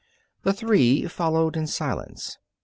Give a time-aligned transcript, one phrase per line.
[0.41, 2.39] The three followed in silence.